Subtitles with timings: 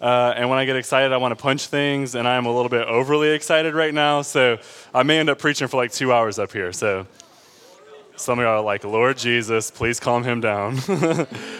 [0.00, 2.70] Uh, and when I get excited, I want to punch things, and I'm a little
[2.70, 4.22] bit overly excited right now.
[4.22, 4.58] So
[4.94, 6.72] I may end up preaching for like two hours up here.
[6.72, 7.06] So
[8.20, 10.78] some of y'all are like, Lord Jesus, please calm him down.
[10.88, 10.94] All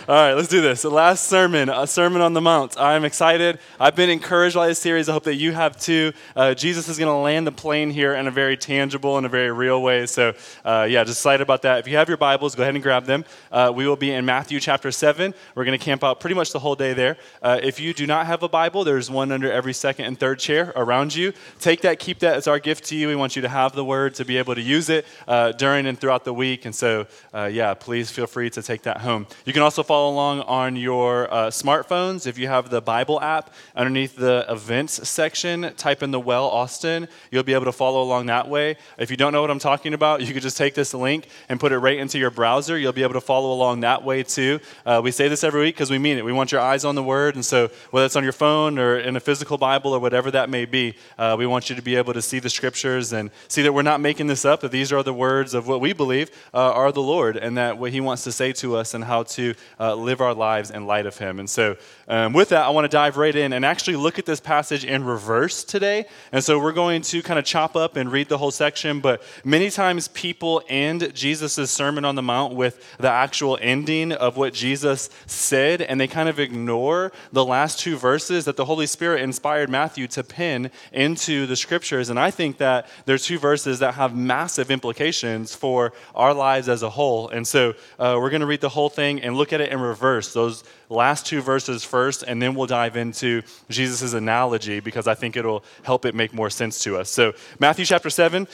[0.09, 0.83] right, let's do this.
[0.83, 2.79] The last sermon, a Sermon on the Mount.
[2.79, 3.59] I'm excited.
[3.79, 5.08] I've been encouraged by this series.
[5.08, 6.12] I hope that you have too.
[6.37, 9.29] Uh, Jesus is going to land the plane here in a very tangible and a
[9.29, 10.04] very real way.
[10.04, 10.35] So,
[10.65, 11.79] uh, yeah, just excited about that.
[11.79, 13.24] If you have your Bibles, go ahead and grab them.
[13.51, 15.35] Uh, we will be in Matthew chapter 7.
[15.54, 17.16] We're going to camp out pretty much the whole day there.
[17.41, 20.39] Uh, if you do not have a Bible, there's one under every second and third
[20.39, 21.33] chair around you.
[21.59, 23.09] Take that, keep that as our gift to you.
[23.09, 25.87] We want you to have the Word to be able to use it uh, during
[25.87, 26.65] and throughout the week week.
[26.65, 29.27] And so, uh, yeah, please feel free to take that home.
[29.45, 32.27] You can also follow along on your uh, smartphones.
[32.27, 37.07] If you have the Bible app underneath the events section, type in the Well Austin.
[37.31, 38.77] You'll be able to follow along that way.
[38.99, 41.61] If you don't know what I'm talking about, you could just take this link and
[41.61, 42.77] put it right into your browser.
[42.77, 44.59] You'll be able to follow along that way too.
[44.85, 46.25] Uh, we say this every week because we mean it.
[46.25, 47.37] We want your eyes on the Word.
[47.37, 50.51] And so, whether it's on your phone or in a physical Bible or whatever that
[50.51, 53.62] may be, uh, we want you to be able to see the scriptures and see
[53.62, 56.30] that we're not making this up, that these are the words of what we believe
[56.55, 59.25] uh, are the Lord and that what He wants to say to us and how
[59.25, 61.39] to uh, live our lives in light of Him.
[61.39, 61.77] And so,
[62.09, 64.84] um, with that, I want to dive right in and actually look at this passage
[64.84, 66.06] in reverse today.
[66.33, 69.23] And so, we're going to kind of chop up and read the whole section, but
[69.45, 74.55] many times people end Jesus' Sermon on the Mount with the actual ending of what
[74.55, 79.23] Jesus said, and they kind of ignore the last two verses that the Holy Spirit
[79.23, 82.11] inspired Matthew to pen into the scriptures.
[82.11, 86.83] And I think that there's two verses that have massive implications for our lives as
[86.83, 87.29] a whole.
[87.31, 89.81] And so uh, we're going to read the whole thing and look at it in
[89.81, 95.15] reverse, those last two verses first, and then we'll dive into Jesus' analogy because I
[95.15, 97.09] think it'll help it make more sense to us.
[97.09, 98.47] So, Matthew chapter 7,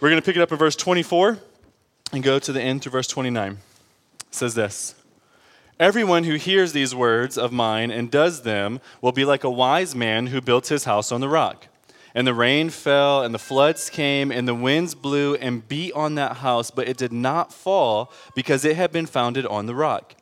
[0.00, 1.38] we're going to pick it up in verse 24
[2.12, 3.52] and go to the end to verse 29.
[3.52, 3.58] It
[4.30, 4.94] says this.
[5.78, 9.94] Everyone who hears these words of mine and does them will be like a wise
[9.94, 11.66] man who built his house on the rock.
[12.14, 16.14] And the rain fell, and the floods came, and the winds blew and beat on
[16.14, 20.14] that house, but it did not fall because it had been founded on the rock.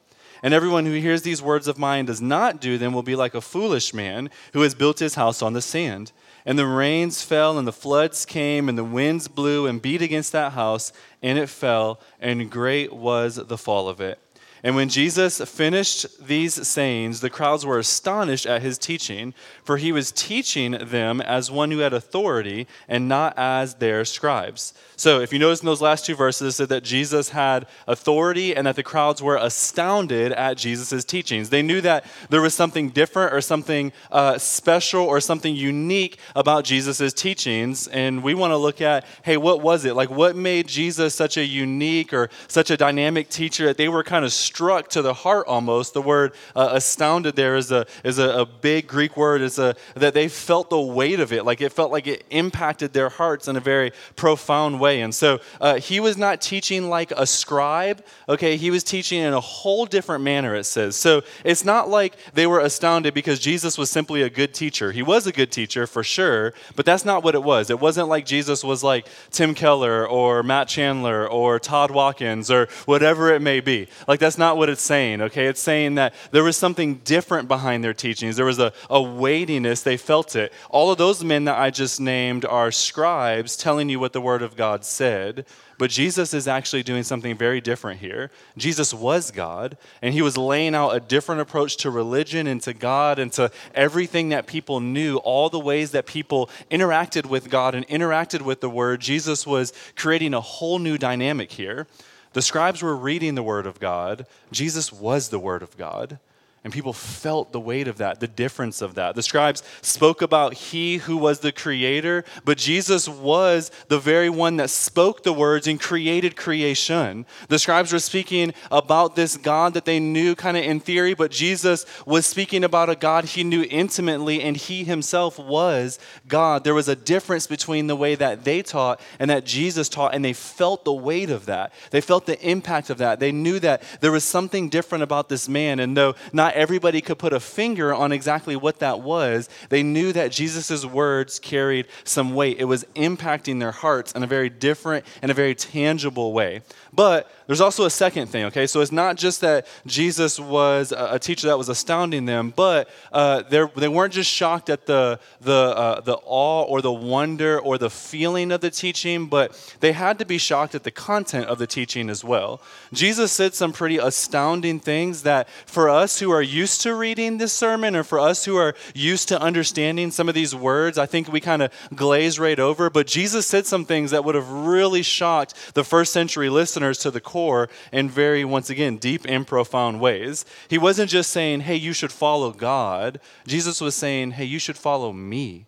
[0.42, 3.34] And everyone who hears these words of mine does not do them will be like
[3.34, 6.12] a foolish man who has built his house on the sand.
[6.44, 10.32] And the rains fell, and the floods came, and the winds blew and beat against
[10.32, 10.92] that house,
[11.22, 14.18] and it fell, and great was the fall of it.
[14.64, 19.34] And when Jesus finished these sayings, the crowds were astonished at his teaching,
[19.64, 24.72] for he was teaching them as one who had authority and not as their scribes.
[24.94, 28.54] So, if you notice in those last two verses, it said that Jesus had authority
[28.54, 31.50] and that the crowds were astounded at Jesus' teachings.
[31.50, 36.64] They knew that there was something different or something uh, special or something unique about
[36.64, 37.88] Jesus' teachings.
[37.88, 39.96] And we want to look at hey, what was it?
[39.96, 44.04] Like, what made Jesus such a unique or such a dynamic teacher that they were
[44.04, 45.94] kind of struck to the heart almost?
[45.94, 49.74] The word uh, astounded there is, a, is a, a big Greek word, it's a,
[49.96, 51.44] that they felt the weight of it.
[51.44, 55.00] Like, it felt like it impacted their hearts in a very profound way way.
[55.02, 58.56] And so uh, he was not teaching like a scribe, okay?
[58.56, 60.96] He was teaching in a whole different manner, it says.
[60.96, 64.92] So it's not like they were astounded because Jesus was simply a good teacher.
[64.92, 67.70] He was a good teacher for sure, but that's not what it was.
[67.70, 72.68] It wasn't like Jesus was like Tim Keller or Matt Chandler or Todd Watkins or
[72.84, 73.88] whatever it may be.
[74.06, 75.46] Like, that's not what it's saying, okay?
[75.46, 78.36] It's saying that there was something different behind their teachings.
[78.36, 80.52] There was a, a weightiness, they felt it.
[80.68, 84.42] All of those men that I just named are scribes telling you what the Word
[84.42, 85.46] of God said,
[85.78, 88.30] but Jesus is actually doing something very different here.
[88.56, 92.72] Jesus was God, and he was laying out a different approach to religion and to
[92.72, 97.74] God and to everything that people knew, all the ways that people interacted with God
[97.74, 99.00] and interacted with the Word.
[99.00, 101.86] Jesus was creating a whole new dynamic here.
[102.32, 106.18] The scribes were reading the Word of God, Jesus was the Word of God.
[106.64, 109.16] And people felt the weight of that, the difference of that.
[109.16, 114.58] The scribes spoke about he who was the creator, but Jesus was the very one
[114.58, 117.26] that spoke the words and created creation.
[117.48, 121.32] The scribes were speaking about this God that they knew kind of in theory, but
[121.32, 125.98] Jesus was speaking about a God he knew intimately, and he himself was
[126.28, 126.62] God.
[126.62, 130.24] There was a difference between the way that they taught and that Jesus taught, and
[130.24, 131.72] they felt the weight of that.
[131.90, 133.18] They felt the impact of that.
[133.18, 137.00] They knew that there was something different about this man, and though not not everybody
[137.00, 141.86] could put a finger on exactly what that was, they knew that Jesus' words carried
[142.04, 142.58] some weight.
[142.58, 146.62] It was impacting their hearts in a very different and a very tangible way.
[146.94, 148.66] But there's also a second thing, okay?
[148.66, 153.42] So it's not just that Jesus was a teacher that was astounding them, but uh,
[153.42, 157.88] they weren't just shocked at the, the, uh, the awe or the wonder or the
[157.88, 161.66] feeling of the teaching, but they had to be shocked at the content of the
[161.66, 162.60] teaching as well.
[162.92, 167.52] Jesus said some pretty astounding things that for us who are used to reading this
[167.52, 171.32] sermon, or for us who are used to understanding some of these words, I think
[171.32, 172.90] we kind of glaze right over.
[172.90, 176.50] But Jesus said some things that would have really shocked the first century
[176.82, 180.44] listeners to the core in very, once again, deep and profound ways.
[180.68, 183.20] He wasn't just saying, hey, you should follow God.
[183.46, 185.66] Jesus was saying, hey, you should follow me.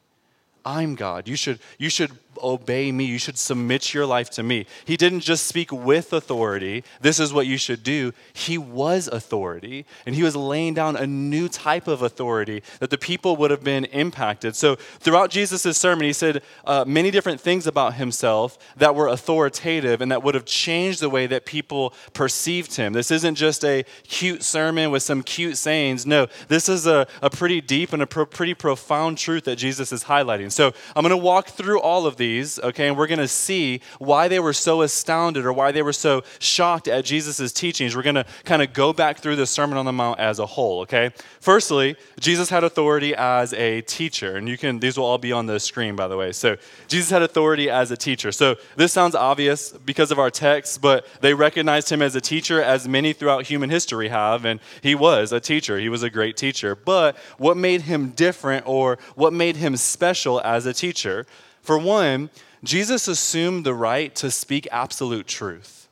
[0.65, 1.29] I'm God.
[1.29, 2.11] You should, you should
[2.43, 3.05] obey me.
[3.05, 4.67] You should submit your life to me.
[4.85, 8.13] He didn't just speak with authority, this is what you should do.
[8.33, 12.99] He was authority, and he was laying down a new type of authority that the
[12.99, 14.57] people would have been impacted.
[14.57, 20.01] So, throughout Jesus' sermon, he said uh, many different things about himself that were authoritative
[20.01, 22.93] and that would have changed the way that people perceived him.
[22.93, 26.07] This isn't just a cute sermon with some cute sayings.
[26.07, 29.93] No, this is a, a pretty deep and a pro- pretty profound truth that Jesus
[29.93, 30.51] is highlighting.
[30.51, 33.29] So, I'm going to walk through all of these these, okay, and we're going to
[33.29, 37.95] see why they were so astounded or why they were so shocked at Jesus' teachings.
[37.95, 40.47] We're going to kind of go back through the Sermon on the Mount as a
[40.47, 41.11] whole, okay?
[41.41, 45.45] Firstly, Jesus had authority as a teacher, and you can, these will all be on
[45.45, 46.33] the screen, by the way.
[46.33, 46.57] So,
[46.89, 48.33] Jesus had authority as a teacher.
[48.33, 52.63] So, this sounds obvious because of our text, but they recognized him as a teacher,
[52.63, 55.79] as many throughout human history have, and he was a teacher.
[55.79, 56.75] He was a great teacher.
[56.75, 61.27] But what made him different or what made him special as a teacher?
[61.65, 62.29] For one,
[62.63, 65.89] Jesus assumed the right to speak absolute truth.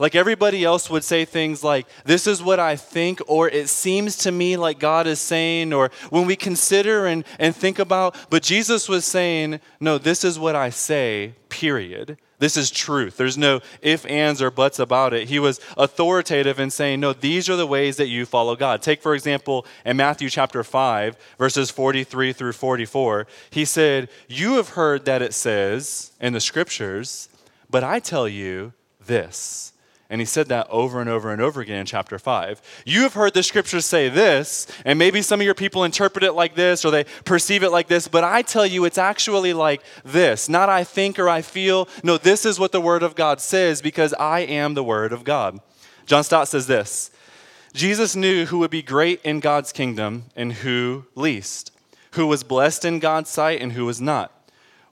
[0.00, 4.16] Like everybody else would say things like, This is what I think, or it seems
[4.18, 8.42] to me like God is saying, or when we consider and, and think about, but
[8.42, 12.18] Jesus was saying, No, this is what I say, period.
[12.42, 13.18] This is truth.
[13.18, 15.28] There's no if, ands, or buts about it.
[15.28, 18.82] He was authoritative in saying, No, these are the ways that you follow God.
[18.82, 24.70] Take, for example, in Matthew chapter 5, verses 43 through 44, he said, You have
[24.70, 27.28] heard that it says in the scriptures,
[27.70, 28.72] but I tell you
[29.06, 29.71] this.
[30.12, 32.60] And he said that over and over and over again in chapter 5.
[32.84, 36.32] You have heard the scriptures say this, and maybe some of your people interpret it
[36.32, 39.80] like this or they perceive it like this, but I tell you it's actually like
[40.04, 40.50] this.
[40.50, 41.88] Not I think or I feel.
[42.04, 45.24] No, this is what the Word of God says because I am the Word of
[45.24, 45.60] God.
[46.04, 47.10] John Stott says this
[47.72, 51.72] Jesus knew who would be great in God's kingdom and who least,
[52.10, 54.30] who was blessed in God's sight and who was not,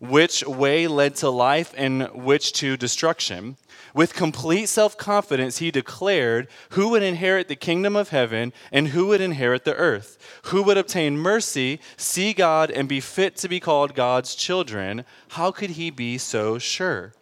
[0.00, 3.58] which way led to life and which to destruction.
[3.94, 9.06] With complete self confidence, he declared who would inherit the kingdom of heaven and who
[9.06, 13.60] would inherit the earth, who would obtain mercy, see God, and be fit to be
[13.60, 15.04] called God's children.
[15.30, 17.14] How could he be so sure?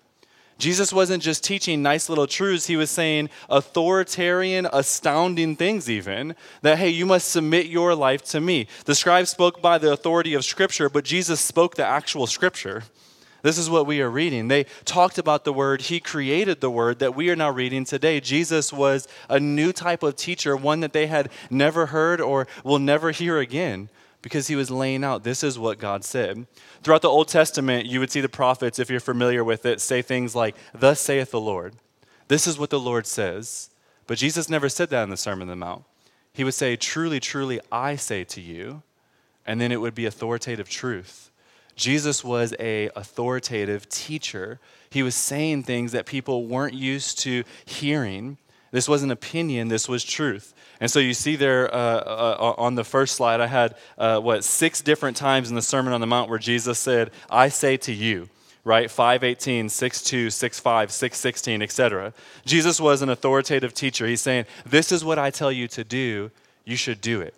[0.59, 6.35] Jesus wasn't just teaching nice little truths, he was saying authoritarian, astounding things, even.
[6.63, 8.67] That, hey, you must submit your life to me.
[8.85, 12.83] The scribes spoke by the authority of Scripture, but Jesus spoke the actual Scripture.
[13.43, 14.49] This is what we are reading.
[14.49, 18.21] They talked about the word, He created the word that we are now reading today.
[18.21, 22.79] Jesus was a new type of teacher, one that they had never heard or will
[22.79, 23.89] never hear again
[24.23, 26.47] because he was laying out this is what God said.
[26.83, 30.03] Throughout the Old Testament, you would see the prophets, if you're familiar with it, say
[30.03, 31.75] things like, Thus saith the Lord.
[32.29, 33.71] This is what the Lord says.
[34.07, 35.85] But Jesus never said that in the Sermon on the Mount.
[36.33, 38.83] He would say, Truly, truly, I say to you.
[39.47, 41.28] And then it would be authoritative truth.
[41.79, 44.59] Jesus was a authoritative teacher.
[44.91, 48.37] He was saying things that people weren't used to hearing.
[48.73, 50.55] This wasn't opinion, this was truth.
[50.81, 54.21] And so you see there uh, uh, uh, on the first slide, I had uh,
[54.21, 57.77] what, six different times in the Sermon on the Mount where Jesus said, I say
[57.79, 58.29] to you,
[58.65, 58.91] right?
[58.91, 62.13] 518, 62, 65, 616, etc.
[62.45, 64.07] Jesus was an authoritative teacher.
[64.07, 66.31] He's saying, This is what I tell you to do,
[66.65, 67.35] you should do it.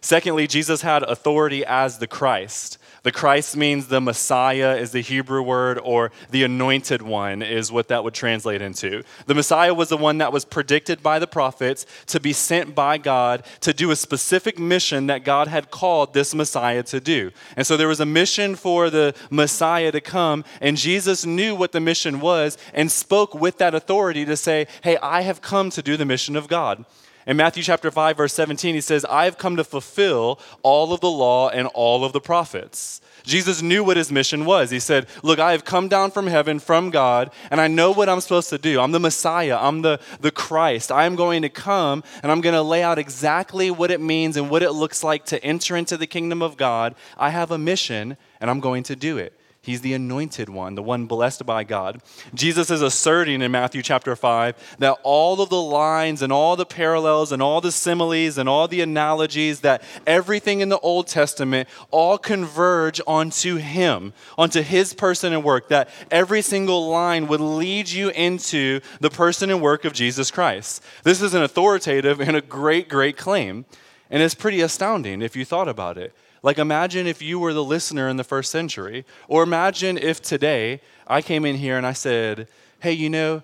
[0.00, 2.77] Secondly, Jesus had authority as the Christ.
[3.02, 7.88] The Christ means the Messiah is the Hebrew word, or the anointed one is what
[7.88, 9.02] that would translate into.
[9.26, 12.98] The Messiah was the one that was predicted by the prophets to be sent by
[12.98, 17.30] God to do a specific mission that God had called this Messiah to do.
[17.56, 21.72] And so there was a mission for the Messiah to come, and Jesus knew what
[21.72, 25.82] the mission was and spoke with that authority to say, Hey, I have come to
[25.82, 26.84] do the mission of God.
[27.28, 31.00] In Matthew chapter 5 verse 17 he says, "I have come to fulfill all of
[31.00, 34.70] the law and all of the prophets." Jesus knew what his mission was.
[34.70, 38.08] He said, Look, I have come down from heaven, from God, and I know what
[38.08, 38.80] I'm supposed to do.
[38.80, 40.90] I'm the Messiah, I'm the, the Christ.
[40.90, 44.36] I am going to come and I'm going to lay out exactly what it means
[44.36, 46.94] and what it looks like to enter into the kingdom of God.
[47.18, 49.37] I have a mission and I'm going to do it.
[49.68, 52.00] He's the anointed one, the one blessed by God.
[52.32, 56.64] Jesus is asserting in Matthew chapter 5 that all of the lines and all the
[56.64, 61.68] parallels and all the similes and all the analogies, that everything in the Old Testament
[61.90, 67.90] all converge onto Him, onto His person and work, that every single line would lead
[67.90, 70.82] you into the person and work of Jesus Christ.
[71.02, 73.66] This is an authoritative and a great, great claim.
[74.08, 76.14] And it's pretty astounding if you thought about it.
[76.42, 80.80] Like, imagine if you were the listener in the first century, or imagine if today
[81.06, 82.48] I came in here and I said,
[82.80, 83.42] Hey, you know,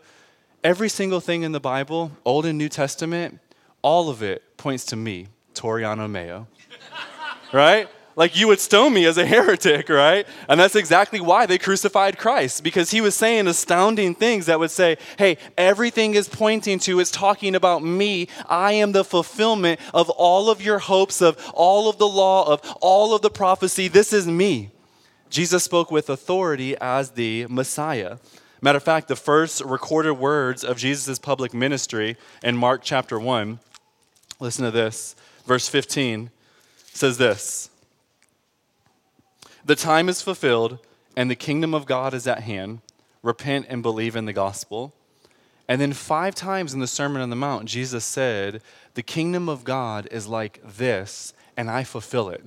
[0.62, 3.40] every single thing in the Bible, Old and New Testament,
[3.82, 6.46] all of it points to me, Toriano Mayo.
[7.52, 7.88] right?
[8.16, 10.26] Like you would stone me as a heretic, right?
[10.48, 14.70] And that's exactly why they crucified Christ, because he was saying astounding things that would
[14.70, 18.28] say, hey, everything is pointing to, it's talking about me.
[18.48, 22.60] I am the fulfillment of all of your hopes, of all of the law, of
[22.80, 23.88] all of the prophecy.
[23.88, 24.70] This is me.
[25.30, 28.18] Jesus spoke with authority as the Messiah.
[28.62, 33.58] Matter of fact, the first recorded words of Jesus' public ministry in Mark chapter 1,
[34.40, 36.30] listen to this, verse 15
[36.94, 37.68] says this.
[39.66, 40.78] The time is fulfilled,
[41.16, 42.80] and the kingdom of God is at hand.
[43.22, 44.92] Repent and believe in the gospel.
[45.66, 48.60] And then, five times in the Sermon on the Mount, Jesus said,
[48.92, 52.44] The kingdom of God is like this, and I fulfill it.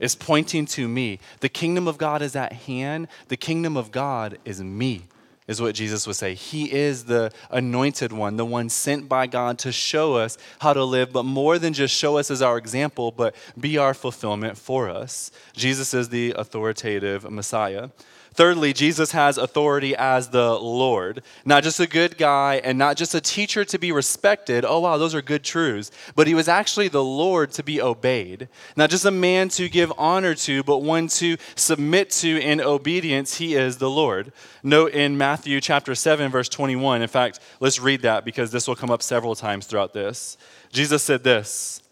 [0.00, 1.18] It's pointing to me.
[1.40, 3.08] The kingdom of God is at hand.
[3.28, 5.04] The kingdom of God is me
[5.46, 6.34] is what Jesus would say.
[6.34, 10.84] He is the anointed one, the one sent by God to show us how to
[10.84, 14.88] live, but more than just show us as our example, but be our fulfillment for
[14.88, 15.30] us.
[15.52, 17.90] Jesus is the authoritative Messiah.
[18.34, 21.22] Thirdly, Jesus has authority as the Lord.
[21.44, 24.64] Not just a good guy and not just a teacher to be respected.
[24.64, 25.92] Oh, wow, those are good truths.
[26.16, 28.48] But he was actually the Lord to be obeyed.
[28.76, 33.36] Not just a man to give honor to, but one to submit to in obedience.
[33.36, 34.32] He is the Lord.
[34.64, 37.02] Note in Matthew chapter 7, verse 21.
[37.02, 40.36] In fact, let's read that because this will come up several times throughout this.
[40.72, 41.83] Jesus said this.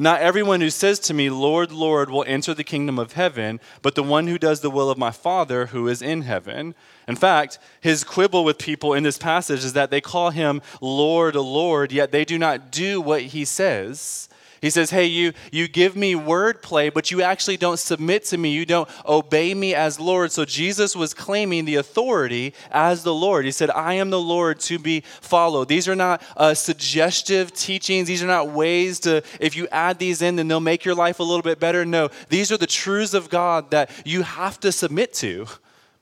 [0.00, 3.96] Not everyone who says to me, Lord, Lord, will enter the kingdom of heaven, but
[3.96, 6.76] the one who does the will of my Father who is in heaven.
[7.08, 11.34] In fact, his quibble with people in this passage is that they call him Lord,
[11.34, 14.28] Lord, yet they do not do what he says.
[14.60, 18.50] He says, Hey, you, you give me wordplay, but you actually don't submit to me.
[18.50, 20.32] You don't obey me as Lord.
[20.32, 23.44] So Jesus was claiming the authority as the Lord.
[23.44, 25.68] He said, I am the Lord to be followed.
[25.68, 28.08] These are not uh, suggestive teachings.
[28.08, 31.20] These are not ways to, if you add these in, then they'll make your life
[31.20, 31.84] a little bit better.
[31.84, 35.46] No, these are the truths of God that you have to submit to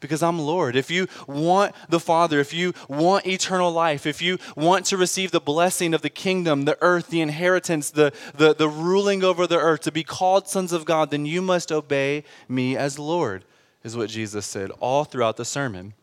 [0.01, 0.77] because I'm Lord.
[0.77, 5.31] If you want the Father, if you want eternal life, if you want to receive
[5.31, 9.59] the blessing of the kingdom, the earth, the inheritance, the, the, the ruling over the
[9.59, 13.45] earth, to be called sons of God, then you must obey me as Lord,
[13.83, 15.95] is what Jesus said all throughout the sermon.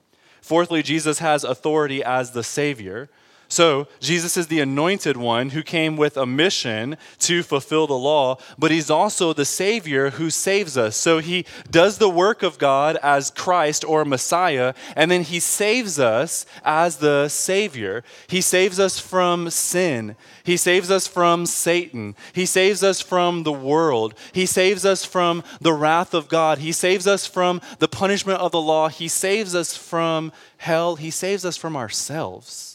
[0.42, 3.10] Fourthly, Jesus has authority as the Savior.
[3.54, 8.38] So, Jesus is the anointed one who came with a mission to fulfill the law,
[8.58, 10.98] but he's also the Savior who saves us.
[10.98, 16.00] So, he does the work of God as Christ or Messiah, and then he saves
[16.00, 18.04] us as the Savior.
[18.26, 23.54] He saves us from sin, he saves us from Satan, he saves us from the
[23.54, 28.40] world, he saves us from the wrath of God, he saves us from the punishment
[28.40, 32.73] of the law, he saves us from hell, he saves us from ourselves.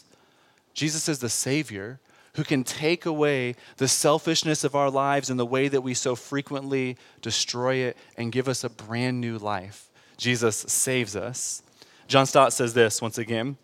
[0.79, 1.99] Jesus is the Savior
[2.35, 6.15] who can take away the selfishness of our lives and the way that we so
[6.15, 9.89] frequently destroy it and give us a brand new life.
[10.15, 11.61] Jesus saves us.
[12.07, 13.57] John Stott says this once again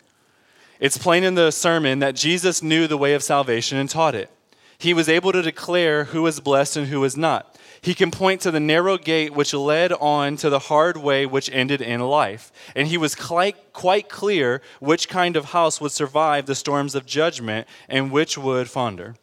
[0.82, 4.30] It's plain in the sermon that Jesus knew the way of salvation and taught it.
[4.78, 7.55] He was able to declare who was blessed and who was not.
[7.86, 11.52] He can point to the narrow gate which led on to the hard way which
[11.54, 12.52] ended in life.
[12.76, 13.74] And he was quite,
[14.10, 19.14] clear which kind of house would survive the storms of judgment and which would founder.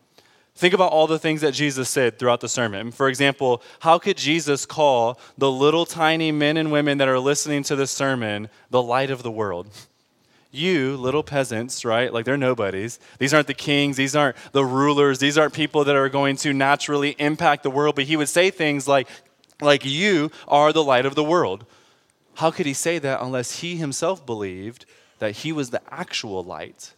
[0.55, 2.93] Think about all the things that Jesus said throughout the sermon.
[2.93, 7.65] For example, how could Jesus call the little tiny men and women that are listening
[7.65, 9.67] to this sermon the light of the world?
[10.53, 12.13] you, little peasants, right?
[12.13, 13.01] Like they're nobodies.
[13.19, 13.97] These aren't the kings.
[13.97, 15.19] These aren't the rulers.
[15.19, 17.97] These aren't people that are going to naturally impact the world.
[17.97, 19.09] But he would say things like,
[19.61, 21.65] like you are the light of the world.
[22.35, 24.85] How could he say that unless he himself believed
[25.19, 26.95] that he was the actual light?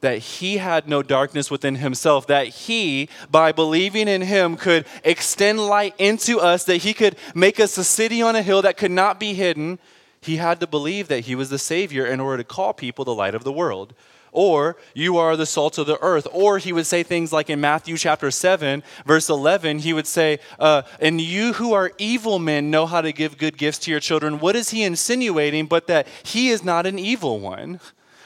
[0.00, 5.58] That he had no darkness within himself, that he, by believing in him, could extend
[5.58, 8.90] light into us, that he could make us a city on a hill that could
[8.90, 9.78] not be hidden,
[10.26, 13.14] he had to believe that he was the Savior in order to call people the
[13.14, 13.94] light of the world.
[14.32, 16.26] Or you are the salt of the earth.
[16.30, 20.40] Or he would say things like in Matthew chapter 7, verse 11, he would say,
[20.58, 24.00] uh, And you who are evil men know how to give good gifts to your
[24.00, 24.38] children.
[24.38, 27.80] What is he insinuating but that he is not an evil one?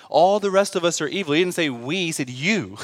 [0.09, 1.35] All the rest of us are evil.
[1.35, 2.77] He didn't say we, he said you.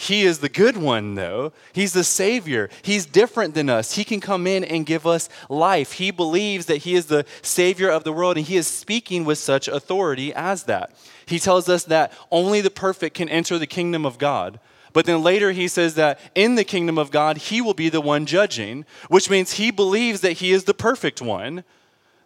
[0.00, 1.52] He is the good one, though.
[1.74, 2.70] He's the Savior.
[2.80, 3.96] He's different than us.
[3.96, 5.92] He can come in and give us life.
[5.92, 9.36] He believes that He is the Savior of the world, and He is speaking with
[9.36, 10.96] such authority as that.
[11.26, 14.58] He tells us that only the perfect can enter the kingdom of God.
[14.94, 18.00] But then later he says that in the kingdom of God, he will be the
[18.00, 21.62] one judging, which means he believes that he is the perfect one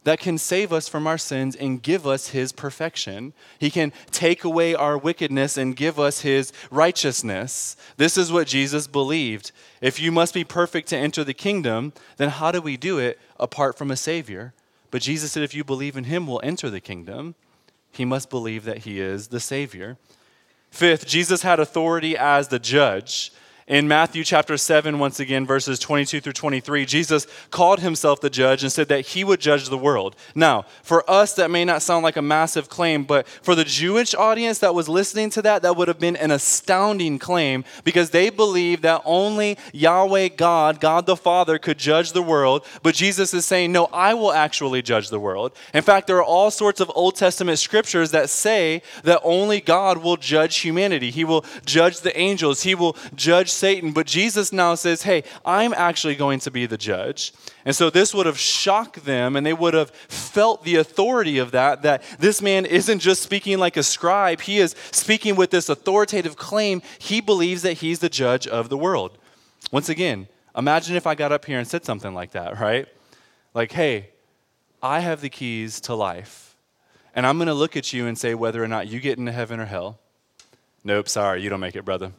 [0.04, 3.32] that can save us from our sins and give us his perfection.
[3.58, 7.76] He can take away our wickedness and give us his righteousness.
[7.96, 9.50] This is what Jesus believed.
[9.80, 13.18] If you must be perfect to enter the kingdom, then how do we do it
[13.40, 14.54] apart from a Savior?
[14.90, 17.34] But Jesus said, if you believe in him, we'll enter the kingdom.
[17.90, 19.96] He must believe that he is the Savior.
[20.70, 23.32] Fifth, Jesus had authority as the judge.
[23.66, 28.62] In Matthew chapter 7, once again, verses 22 through 23, Jesus called himself the judge
[28.62, 30.16] and said that he would judge the world.
[30.34, 34.14] Now, for us, that may not sound like a massive claim, but for the Jewish
[34.14, 38.28] audience that was listening to that, that would have been an astounding claim because they
[38.28, 42.66] believed that only Yahweh God, God the Father, could judge the world.
[42.82, 45.56] But Jesus is saying, no, I will actually judge the world.
[45.72, 49.98] In fact, there are all sorts of Old Testament scriptures that say that only God
[49.98, 51.10] will judge humanity.
[51.10, 55.72] He will judge the angels, He will judge Satan, but Jesus now says, Hey, I'm
[55.72, 57.32] actually going to be the judge.
[57.64, 61.52] And so this would have shocked them, and they would have felt the authority of
[61.52, 65.68] that, that this man isn't just speaking like a scribe, he is speaking with this
[65.68, 66.82] authoritative claim.
[66.98, 69.16] He believes that he's the judge of the world.
[69.70, 72.86] Once again, imagine if I got up here and said something like that, right?
[73.54, 74.10] Like, hey,
[74.82, 76.56] I have the keys to life,
[77.14, 79.32] and I'm going to look at you and say whether or not you get into
[79.32, 79.98] heaven or hell.
[80.84, 82.12] Nope, sorry, you don't make it, brother.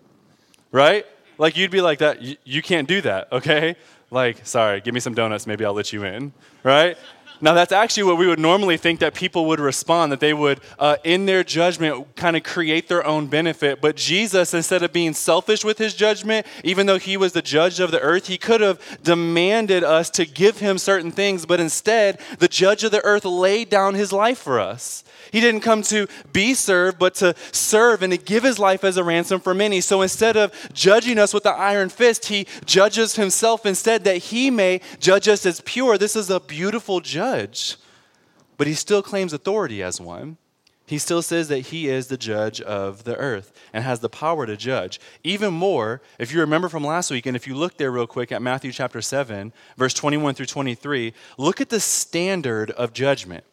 [0.72, 1.06] Right?
[1.38, 2.22] Like you'd be like that.
[2.22, 3.75] You, you can't do that, okay?
[4.12, 6.32] Like, sorry, give me some donuts, maybe I'll let you in,
[6.63, 6.98] right?
[7.42, 10.62] Now, that's actually what we would normally think that people would respond, that they would,
[10.80, 13.82] uh, in their judgment, kind of create their own benefit.
[13.82, 17.80] But Jesus, instead of being selfish with his judgment, even though he was the judge
[17.80, 21.46] of the earth, he could have demanded us to give him certain things.
[21.46, 25.04] But instead, the judge of the earth laid down his life for us.
[25.36, 28.96] He didn't come to be served, but to serve and to give his life as
[28.96, 29.82] a ransom for many.
[29.82, 34.50] So instead of judging us with the iron fist, he judges himself instead that he
[34.50, 35.98] may judge us as pure.
[35.98, 37.75] This is a beautiful judge.
[38.56, 40.38] But he still claims authority as one.
[40.86, 44.46] He still says that he is the judge of the earth and has the power
[44.46, 45.01] to judge.
[45.22, 48.31] Even more, if you remember from last week, and if you look there real quick
[48.31, 53.44] at Matthew chapter 7, verse 21 through 23, look at the standard of judgment.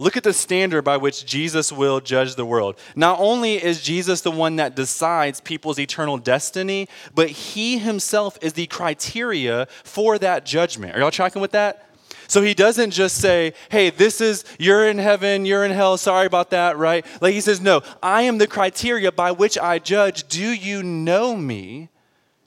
[0.00, 2.78] Look at the standard by which Jesus will judge the world.
[2.96, 8.54] Not only is Jesus the one that decides people's eternal destiny, but he himself is
[8.54, 10.96] the criteria for that judgment.
[10.96, 11.86] Are y'all tracking with that?
[12.28, 16.26] So he doesn't just say, hey, this is, you're in heaven, you're in hell, sorry
[16.26, 17.04] about that, right?
[17.20, 20.28] Like he says, no, I am the criteria by which I judge.
[20.28, 21.90] Do you know me?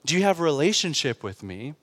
[0.04, 1.74] Do you have a relationship with me?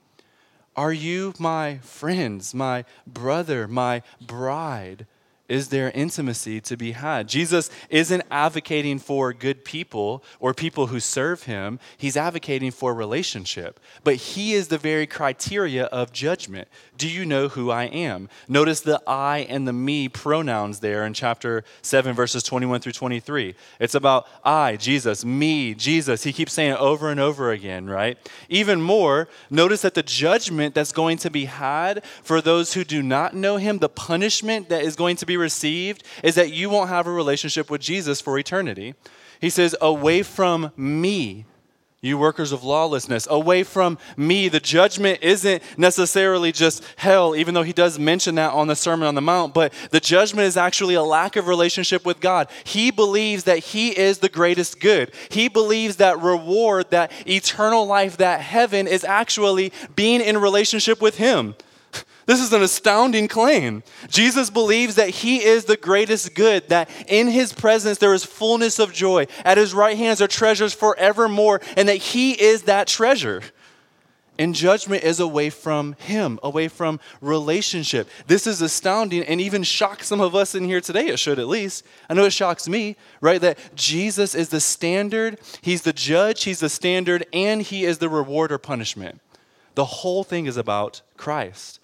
[0.75, 5.07] Are you my friends, my brother, my bride?
[5.51, 7.27] Is there intimacy to be had.
[7.27, 13.77] Jesus isn't advocating for good people or people who serve him, he's advocating for relationship.
[14.05, 16.69] But he is the very criteria of judgment.
[16.97, 18.29] Do you know who I am?
[18.47, 23.53] Notice the I and the me pronouns there in chapter 7, verses 21 through 23.
[23.81, 26.23] It's about I, Jesus, me, Jesus.
[26.23, 28.17] He keeps saying it over and over again, right?
[28.47, 33.03] Even more, notice that the judgment that's going to be had for those who do
[33.03, 36.89] not know him, the punishment that is going to be received is that you won't
[36.89, 38.95] have a relationship with Jesus for eternity.
[39.41, 41.45] He says, Away from me,
[42.03, 44.49] you workers of lawlessness, away from me.
[44.49, 49.07] The judgment isn't necessarily just hell, even though he does mention that on the Sermon
[49.07, 52.49] on the Mount, but the judgment is actually a lack of relationship with God.
[52.63, 55.11] He believes that he is the greatest good.
[55.29, 61.17] He believes that reward, that eternal life, that heaven is actually being in relationship with
[61.17, 61.55] him.
[62.31, 63.83] This is an astounding claim.
[64.07, 68.79] Jesus believes that he is the greatest good, that in his presence there is fullness
[68.79, 69.27] of joy.
[69.43, 73.41] At his right hands are treasures forevermore, and that he is that treasure.
[74.39, 78.07] And judgment is away from him, away from relationship.
[78.27, 81.07] This is astounding and even shocks some of us in here today.
[81.07, 81.85] It should at least.
[82.09, 83.41] I know it shocks me, right?
[83.41, 88.07] That Jesus is the standard, he's the judge, he's the standard, and he is the
[88.07, 89.19] reward or punishment.
[89.75, 91.79] The whole thing is about Christ.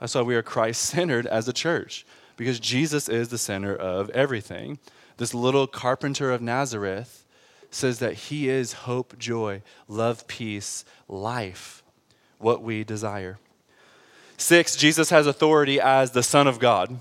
[0.00, 2.06] That's why we are Christ centered as a church,
[2.36, 4.78] because Jesus is the center of everything.
[5.16, 7.24] This little carpenter of Nazareth
[7.70, 11.82] says that he is hope, joy, love, peace, life,
[12.38, 13.38] what we desire.
[14.36, 17.00] Six, Jesus has authority as the Son of God.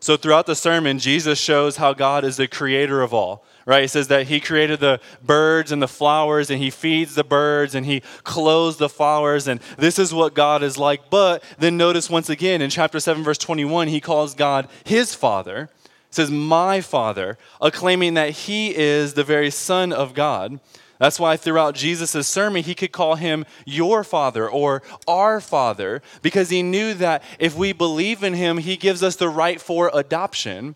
[0.00, 3.82] So throughout the sermon, Jesus shows how God is the creator of all right?
[3.82, 7.76] He says that he created the birds and the flowers and he feeds the birds
[7.76, 11.08] and he clothes the flowers and this is what God is like.
[11.08, 15.68] But then notice once again in chapter 7 verse 21 he calls God his father.
[15.84, 20.58] He says my father, acclaiming that he is the very son of God.
[20.98, 26.50] That's why throughout Jesus' sermon, he could call him your father or our father, because
[26.50, 30.74] he knew that if we believe in him, he gives us the right for adoption.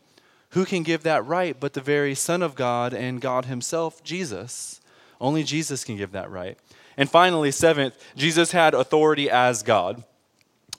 [0.55, 4.81] Who can give that right but the very Son of God and God himself, Jesus?
[5.21, 6.57] Only Jesus can give that right.
[6.97, 10.05] And finally, seventh, Jesus had authority as God.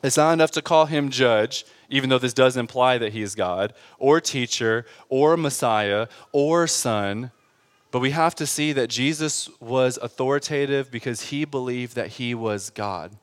[0.02, 3.36] It's not enough to call him judge, even though this does imply that he is
[3.36, 7.32] God, or teacher, or Messiah, or son.
[7.92, 12.70] But we have to see that Jesus was authoritative because he believed that he was
[12.70, 13.18] God.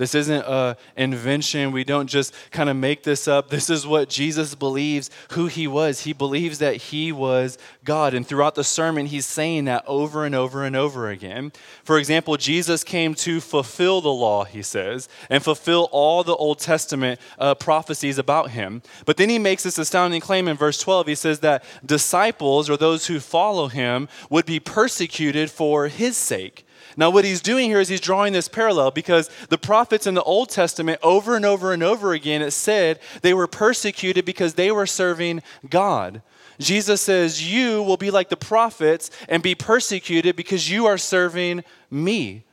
[0.00, 1.72] This isn't an invention.
[1.72, 3.50] We don't just kind of make this up.
[3.50, 6.00] This is what Jesus believes who he was.
[6.00, 8.14] He believes that he was God.
[8.14, 11.52] And throughout the sermon, he's saying that over and over and over again.
[11.84, 16.60] For example, Jesus came to fulfill the law, he says, and fulfill all the Old
[16.60, 18.80] Testament uh, prophecies about him.
[19.04, 21.08] But then he makes this astounding claim in verse 12.
[21.08, 26.64] He says that disciples or those who follow him would be persecuted for his sake.
[26.96, 30.22] Now, what he's doing here is he's drawing this parallel because the prophets in the
[30.22, 34.70] Old Testament, over and over and over again, it said they were persecuted because they
[34.70, 36.22] were serving God.
[36.58, 41.64] Jesus says, You will be like the prophets and be persecuted because you are serving
[41.90, 42.44] me.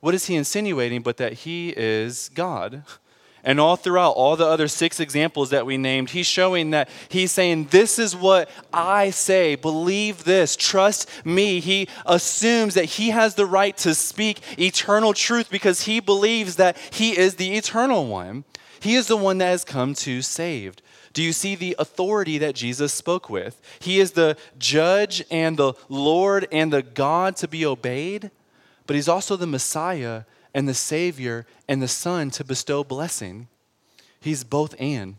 [0.00, 2.84] What is he insinuating but that he is God?
[3.46, 7.30] And all throughout all the other six examples that we named, he's showing that he's
[7.30, 9.54] saying, This is what I say.
[9.54, 10.56] Believe this.
[10.56, 11.60] Trust me.
[11.60, 16.76] He assumes that he has the right to speak eternal truth because he believes that
[16.90, 18.42] he is the eternal one.
[18.80, 20.74] He is the one that has come to save.
[21.12, 23.62] Do you see the authority that Jesus spoke with?
[23.78, 28.32] He is the judge and the Lord and the God to be obeyed,
[28.88, 30.24] but he's also the Messiah
[30.56, 33.46] and the Savior and the Son to bestow blessing.
[34.18, 35.16] He's both and,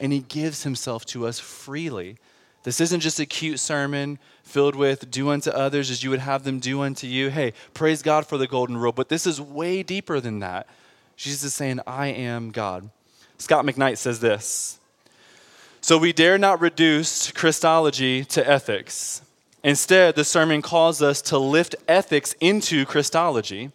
[0.00, 2.16] and He gives Himself to us freely.
[2.64, 6.42] This isn't just a cute sermon filled with do unto others as you would have
[6.42, 7.30] them do unto you.
[7.30, 10.66] Hey, praise God for the golden rule, but this is way deeper than that.
[11.16, 12.90] Jesus is saying, I am God.
[13.38, 14.80] Scot McKnight says this
[15.80, 19.22] So we dare not reduce Christology to ethics.
[19.62, 23.70] Instead, the sermon calls us to lift ethics into Christology.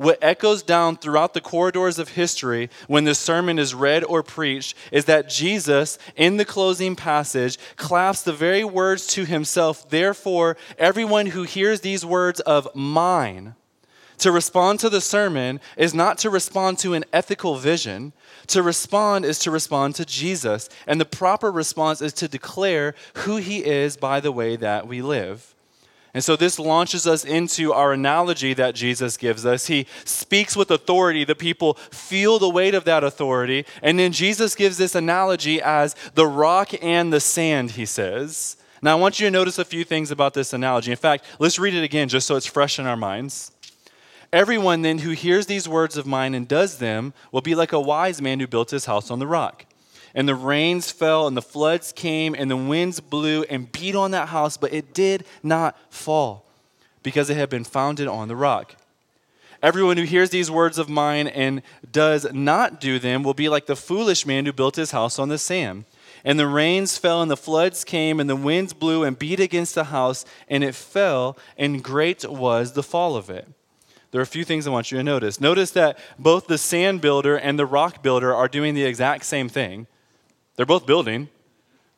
[0.00, 4.74] What echoes down throughout the corridors of history when this sermon is read or preached
[4.90, 9.90] is that Jesus, in the closing passage, claps the very words to himself.
[9.90, 13.54] Therefore, everyone who hears these words of mine,
[14.16, 18.14] to respond to the sermon is not to respond to an ethical vision.
[18.46, 20.70] To respond is to respond to Jesus.
[20.86, 25.02] And the proper response is to declare who he is by the way that we
[25.02, 25.49] live.
[26.12, 29.66] And so this launches us into our analogy that Jesus gives us.
[29.66, 31.24] He speaks with authority.
[31.24, 33.64] The people feel the weight of that authority.
[33.82, 38.56] And then Jesus gives this analogy as the rock and the sand, he says.
[38.82, 40.90] Now, I want you to notice a few things about this analogy.
[40.90, 43.52] In fact, let's read it again just so it's fresh in our minds.
[44.32, 47.80] Everyone then who hears these words of mine and does them will be like a
[47.80, 49.66] wise man who built his house on the rock.
[50.14, 54.10] And the rains fell, and the floods came, and the winds blew and beat on
[54.10, 56.44] that house, but it did not fall,
[57.02, 58.74] because it had been founded on the rock.
[59.62, 63.66] Everyone who hears these words of mine and does not do them will be like
[63.66, 65.84] the foolish man who built his house on the sand.
[66.24, 69.74] And the rains fell, and the floods came, and the winds blew and beat against
[69.74, 73.48] the house, and it fell, and great was the fall of it.
[74.10, 75.40] There are a few things I want you to notice.
[75.40, 79.48] Notice that both the sand builder and the rock builder are doing the exact same
[79.48, 79.86] thing.
[80.60, 81.30] They're both building,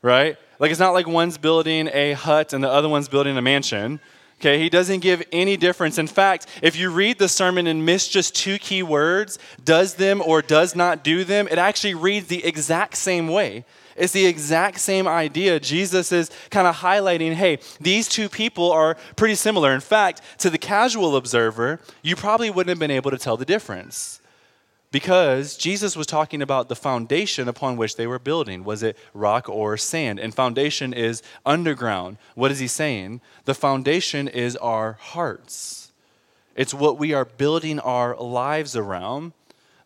[0.03, 0.37] right?
[0.61, 3.99] Like it's not like one's building a hut and the other one's building a mansion.
[4.39, 5.99] Okay, he doesn't give any difference.
[5.99, 10.23] In fact, if you read the sermon and miss just two key words, does them
[10.25, 13.65] or does not do them, it actually reads the exact same way.
[13.97, 15.59] It's the exact same idea.
[15.59, 19.75] Jesus is kind of highlighting hey, these two people are pretty similar.
[19.75, 23.45] In fact, to the casual observer, you probably wouldn't have been able to tell the
[23.45, 24.21] difference
[24.93, 28.63] because Jesus was talking about the foundation upon which they were building.
[28.63, 30.21] Was it rock or sand?
[30.21, 32.19] And foundation is underground.
[32.35, 33.23] What is he saying?
[33.47, 35.91] The foundation is our hearts,
[36.55, 39.33] it's what we are building our lives around.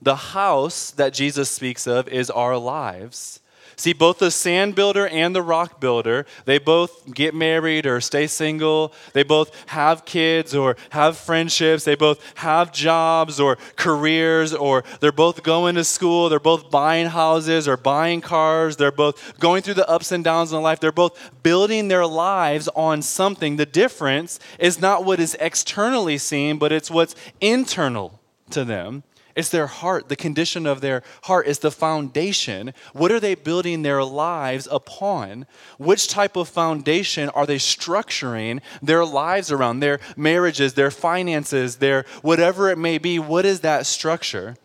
[0.03, 3.41] The house that Jesus speaks of is our lives.
[3.79, 8.27] See, both the sand builder and the rock builder, they both get married or stay
[8.27, 8.95] single.
[9.13, 11.85] They both have kids or have friendships.
[11.85, 16.31] They both have jobs or careers or they're both going to school.
[16.31, 18.79] They're both buying houses or buying cars.
[18.79, 20.81] They're both going through the ups and downs in life.
[20.81, 23.57] They're both building their lives on something.
[23.57, 29.03] The difference is not what is externally seen, but it's what's internal to them.
[29.37, 32.73] It's their heart, the condition of their heart is the foundation.
[32.95, 35.47] What are they building their lives upon?
[35.79, 39.81] Which type of foundation are they structuring their lives around?
[39.81, 43.19] Their marriages, their finances, their whatever it may be.
[43.19, 44.57] What is that structure?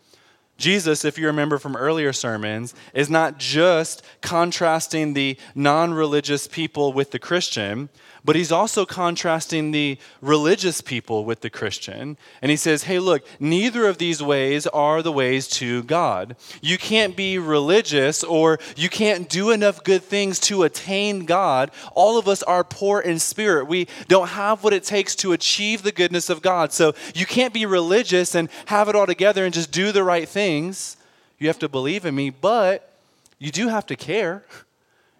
[0.56, 6.94] Jesus, if you remember from earlier sermons, is not just contrasting the non religious people
[6.94, 7.90] with the Christian,
[8.24, 12.16] but he's also contrasting the religious people with the Christian.
[12.40, 16.36] And he says, hey, look, neither of these ways are the ways to God.
[16.60, 21.72] You can't be religious or you can't do enough good things to attain God.
[21.94, 23.66] All of us are poor in spirit.
[23.66, 26.72] We don't have what it takes to achieve the goodness of God.
[26.72, 30.28] So you can't be religious and have it all together and just do the right
[30.28, 30.96] things.
[31.38, 32.92] You have to believe in me, but
[33.40, 34.44] you do have to care.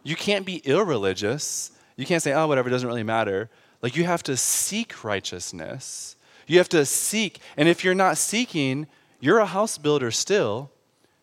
[0.04, 1.72] You can't be irreligious.
[2.02, 3.48] You can't say, oh, whatever, doesn't really matter.
[3.80, 6.16] Like, you have to seek righteousness.
[6.48, 7.38] You have to seek.
[7.56, 8.88] And if you're not seeking,
[9.20, 10.72] you're a house builder still.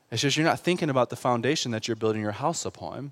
[0.09, 3.11] It's just you're not thinking about the foundation that you're building your house upon.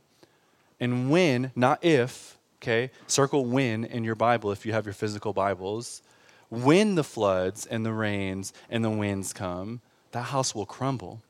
[0.79, 5.33] And when, not if, okay, circle when in your Bible if you have your physical
[5.33, 6.01] Bibles.
[6.49, 9.81] When the floods and the rains and the winds come,
[10.13, 11.21] that house will crumble.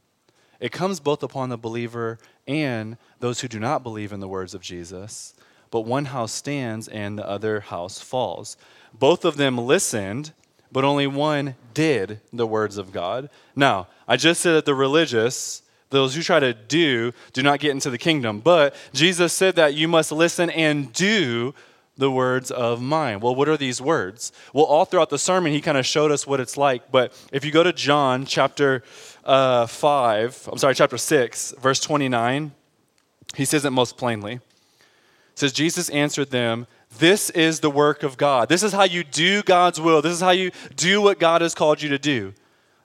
[0.60, 4.54] It comes both upon the believer and those who do not believe in the words
[4.54, 5.34] of Jesus
[5.72, 8.58] but one house stands and the other house falls.
[8.94, 10.34] Both of them listened,
[10.72, 13.30] but only one did the words of God.
[13.56, 17.72] Now, I just said that the religious, those who try to do, do not get
[17.72, 18.40] into the kingdom.
[18.40, 21.54] But Jesus said that you must listen and do
[21.98, 23.20] the words of mine.
[23.20, 24.32] Well, what are these words?
[24.54, 26.92] Well, all throughout the sermon, he kind of showed us what it's like.
[26.92, 28.84] But if you go to John chapter
[29.26, 32.52] uh, 5, I'm sorry, chapter 6, verse 29,
[33.36, 34.40] he says it most plainly
[35.38, 36.66] says Jesus answered them,
[36.98, 38.50] "This is the work of God.
[38.50, 40.02] This is how you do God's will.
[40.02, 42.34] This is how you do what God has called you to do,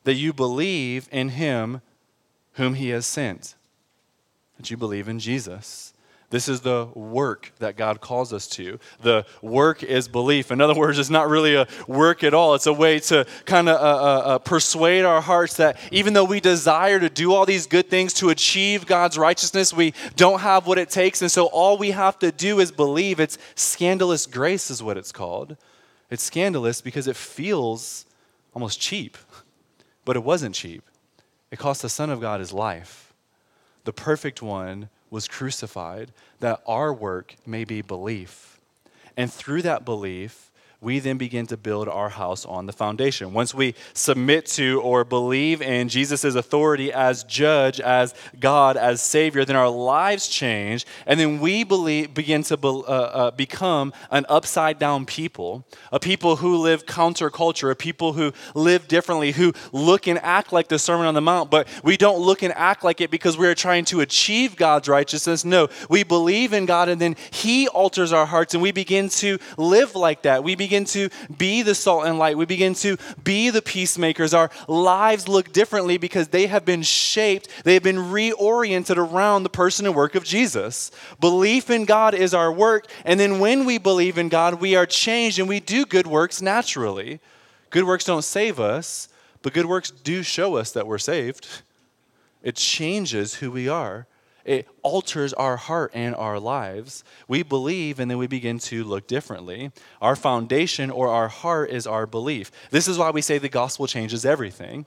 [0.04, 1.80] that you believe in him
[2.54, 3.54] whom he has sent.
[4.58, 5.94] That you believe in Jesus."
[6.32, 8.80] This is the work that God calls us to.
[9.02, 10.50] The work is belief.
[10.50, 12.54] In other words, it's not really a work at all.
[12.54, 16.24] It's a way to kind of uh, uh, uh, persuade our hearts that even though
[16.24, 20.66] we desire to do all these good things to achieve God's righteousness, we don't have
[20.66, 21.20] what it takes.
[21.20, 23.20] And so all we have to do is believe.
[23.20, 25.58] It's scandalous grace, is what it's called.
[26.08, 28.06] It's scandalous because it feels
[28.54, 29.18] almost cheap,
[30.06, 30.82] but it wasn't cheap.
[31.50, 33.12] It cost the Son of God his life,
[33.84, 38.58] the perfect one was crucified, that our work may be belief.
[39.16, 40.50] And through that belief,
[40.82, 43.32] we then begin to build our house on the foundation.
[43.32, 49.44] Once we submit to or believe in Jesus' authority as judge, as God, as Savior,
[49.44, 54.26] then our lives change, and then we believe, begin to be, uh, uh, become an
[54.28, 60.08] upside down people, a people who live counterculture, a people who live differently, who look
[60.08, 63.00] and act like the Sermon on the Mount, but we don't look and act like
[63.00, 65.44] it because we're trying to achieve God's righteousness.
[65.44, 69.38] No, we believe in God, and then He alters our hearts, and we begin to
[69.56, 70.42] live like that.
[70.42, 72.38] We begin begin to be the salt and light.
[72.38, 74.32] We begin to be the peacemakers.
[74.32, 79.50] Our lives look differently because they have been shaped, they have been reoriented around the
[79.50, 80.90] person and work of Jesus.
[81.20, 82.86] Belief in God is our work.
[83.04, 86.40] And then when we believe in God, we are changed and we do good works
[86.40, 87.20] naturally.
[87.68, 89.10] Good works don't save us,
[89.42, 91.46] but good works do show us that we're saved.
[92.42, 94.06] It changes who we are.
[94.44, 97.04] It alters our heart and our lives.
[97.28, 99.70] We believe and then we begin to look differently.
[100.00, 102.50] Our foundation or our heart is our belief.
[102.70, 104.86] This is why we say the gospel changes everything.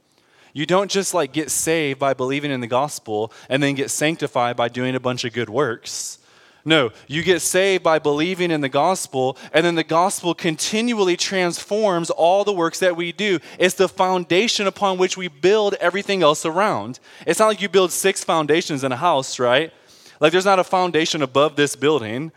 [0.53, 4.55] You don't just like get saved by believing in the gospel and then get sanctified
[4.55, 6.19] by doing a bunch of good works.
[6.67, 12.10] No, you get saved by believing in the gospel, and then the gospel continually transforms
[12.10, 13.39] all the works that we do.
[13.60, 16.99] It's the foundation upon which we build everything else around.
[17.28, 19.71] It's not like you build six foundations in a house, right?
[20.19, 22.32] Like there's not a foundation above this building.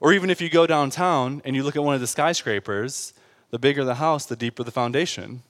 [0.00, 3.14] Or even if you go downtown and you look at one of the skyscrapers,
[3.50, 5.42] the bigger the house, the deeper the foundation,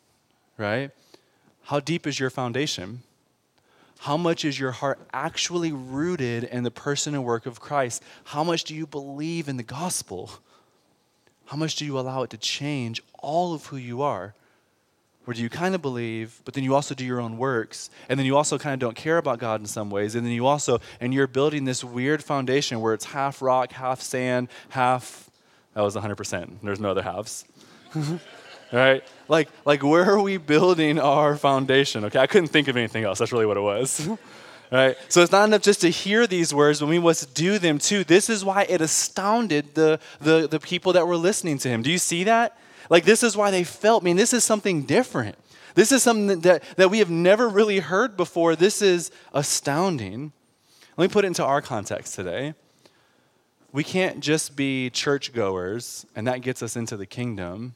[0.57, 0.93] right?
[1.65, 3.03] How deep is your foundation?
[3.99, 8.03] How much is your heart actually rooted in the person and work of Christ?
[8.25, 10.31] How much do you believe in the gospel?
[11.47, 14.35] How much do you allow it to change all of who you are?
[15.27, 18.19] Or do you kind of believe, but then you also do your own works, and
[18.19, 20.47] then you also kind of don't care about God in some ways, and then you
[20.47, 25.29] also, and you're building this weird foundation where it's half rock, half sand, half,
[25.75, 26.61] that was 100%.
[26.63, 27.45] There's no other halves.
[28.73, 29.03] right?
[29.29, 32.05] Like, like where are we building our foundation?
[32.07, 33.19] Okay, I couldn't think of anything else.
[33.19, 34.09] That's really what it was.
[34.73, 34.97] right?
[35.09, 38.05] So it's not enough just to hear these words, but we must do them too.
[38.05, 41.83] This is why it astounded the, the, the people that were listening to him.
[41.83, 42.57] Do you see that?
[42.89, 45.37] Like, this is why they felt, I mean, this is something different.
[45.75, 48.57] This is something that, that we have never really heard before.
[48.57, 50.33] This is astounding.
[50.97, 52.55] Let me put it into our context today.
[53.73, 57.75] We can't just be churchgoers and that gets us into the kingdom.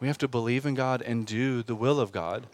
[0.00, 2.46] We have to believe in God and do the will of God.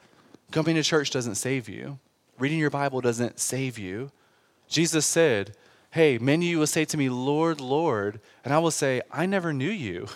[0.50, 1.98] Coming to church doesn't save you,
[2.38, 4.10] reading your Bible doesn't save you.
[4.68, 5.54] Jesus said,
[5.90, 9.26] Hey, many of you will say to me, Lord, Lord, and I will say, I
[9.26, 10.06] never knew you.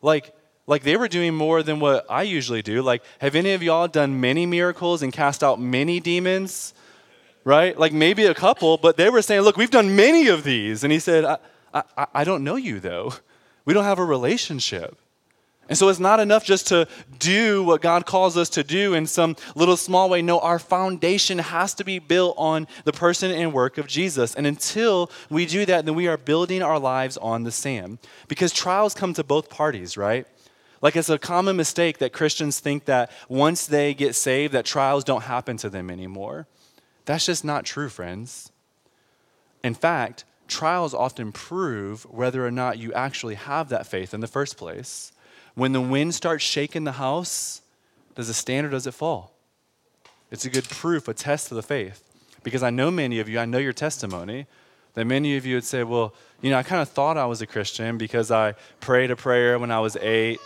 [0.00, 0.32] Like,
[0.66, 2.82] like they were doing more than what I usually do.
[2.82, 6.74] Like, have any of y'all done many miracles and cast out many demons?
[7.42, 7.76] Right?
[7.76, 10.84] Like maybe a couple, but they were saying, look, we've done many of these.
[10.84, 11.38] And he said, I,
[11.72, 13.14] I, I don't know you though.
[13.64, 14.98] We don't have a relationship.
[15.68, 19.06] And so it's not enough just to do what God calls us to do in
[19.06, 20.22] some little small way.
[20.22, 24.34] No, our foundation has to be built on the person and work of Jesus.
[24.34, 27.98] And until we do that, then we are building our lives on the sand.
[28.28, 30.26] Because trials come to both parties, right?
[30.80, 35.04] Like it's a common mistake that Christians think that once they get saved, that trials
[35.04, 36.46] don't happen to them anymore.
[37.04, 38.52] That's just not true, friends.
[39.62, 44.26] In fact, trials often prove whether or not you actually have that faith in the
[44.26, 45.12] first place.
[45.58, 47.62] When the wind starts shaking the house,
[48.14, 49.32] does it stand or does it fall?
[50.30, 52.04] It's a good proof, a test of the faith.
[52.44, 54.46] Because I know many of you, I know your testimony,
[54.94, 57.42] that many of you would say, well, you know, I kind of thought I was
[57.42, 60.38] a Christian because I prayed a prayer when I was eight,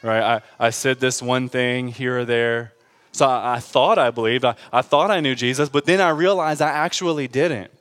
[0.00, 0.22] right?
[0.22, 2.72] I, I said this one thing here or there.
[3.10, 6.10] So I, I thought I believed, I, I thought I knew Jesus, but then I
[6.10, 7.72] realized I actually didn't.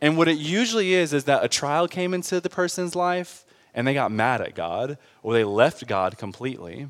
[0.00, 3.86] And what it usually is, is that a trial came into the person's life and
[3.86, 6.88] they got mad at God or they left God completely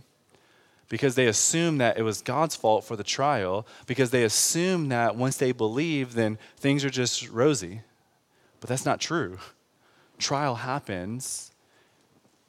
[0.88, 5.16] because they assumed that it was God's fault for the trial because they assumed that
[5.16, 7.82] once they believe, then things are just rosy.
[8.60, 9.38] But that's not true.
[10.18, 11.52] Trial happens.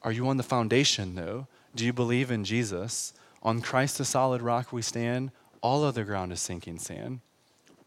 [0.02, 1.46] Are you on the foundation, though?
[1.74, 3.12] Do you believe in Jesus?
[3.42, 5.30] On Christ, the solid rock we stand.
[5.60, 7.20] All other ground is sinking sand.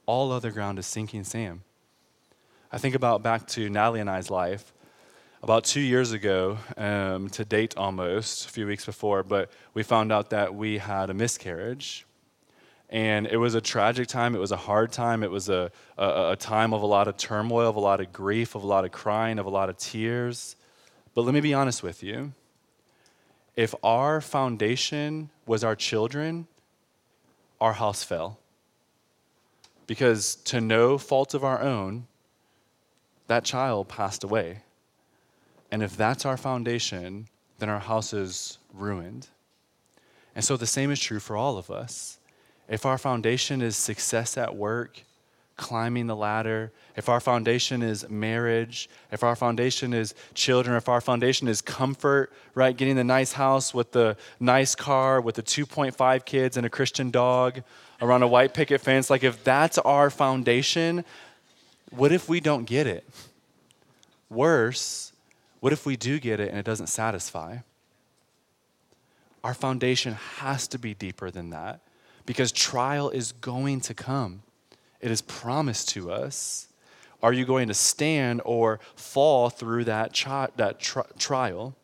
[0.05, 1.61] All other ground is sinking sand.
[2.71, 4.73] I think about back to Natalie and I's life
[5.43, 10.09] about two years ago, um, to date almost, a few weeks before, but we found
[10.09, 12.05] out that we had a miscarriage.
[12.89, 14.35] And it was a tragic time.
[14.35, 15.21] It was a hard time.
[15.21, 18.13] It was a, a, a, time of a lot of turmoil, of a lot of
[18.13, 20.55] grief, of a lot of crying, of a lot of tears.
[21.13, 22.31] But let me be honest with you.
[23.57, 26.47] If our foundation was our children,
[27.59, 28.39] our house fell.
[29.87, 32.07] Because to no fault of our own,
[33.27, 34.61] that child passed away.
[35.73, 39.25] And if that's our foundation, then our house is ruined.
[40.35, 42.19] And so the same is true for all of us.
[42.69, 45.01] If our foundation is success at work,
[45.57, 51.01] climbing the ladder, if our foundation is marriage, if our foundation is children, if our
[51.01, 56.23] foundation is comfort, right, getting the nice house with the nice car, with the 2.5
[56.23, 57.63] kids and a Christian dog
[57.99, 61.03] around a white picket fence, like if that's our foundation,
[61.89, 63.09] what if we don't get it?
[64.29, 65.12] Worse,
[65.63, 67.59] what if we do get it and it doesn't satisfy?
[69.45, 71.79] Our foundation has to be deeper than that
[72.25, 74.41] because trial is going to come.
[74.99, 76.67] It is promised to us.
[77.21, 81.77] Are you going to stand or fall through that, tri- that tri- trial?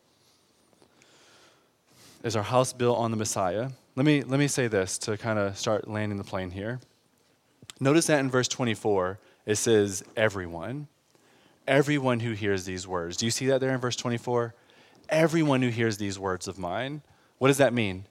[2.21, 3.69] Is our house built on the Messiah?
[3.95, 6.81] Let me, let me say this to kind of start landing the plane here.
[7.79, 10.89] Notice that in verse 24, it says, everyone
[11.69, 13.15] everyone who hears these words.
[13.15, 14.55] Do you see that there in verse 24?
[15.07, 17.03] Everyone who hears these words of mine.
[17.37, 18.05] What does that mean?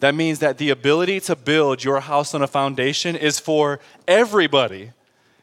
[0.00, 4.92] That means that the ability to build your house on a foundation is for everybody.